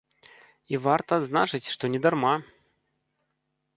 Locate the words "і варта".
0.73-1.11